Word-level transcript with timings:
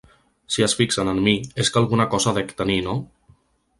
Si 0.53 0.63
es 0.67 0.73
fixen 0.79 1.11
en 1.11 1.21
mi 1.29 1.35
és 1.65 1.71
que 1.75 1.81
alguna 1.83 2.07
cosa 2.15 2.33
dec 2.39 2.55
tenir, 2.63 2.79
no? 2.89 2.97